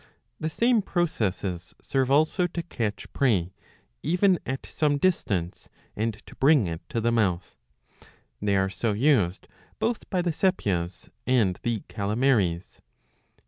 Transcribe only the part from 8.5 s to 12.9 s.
are so used both by the Sepias and the Caletmaries.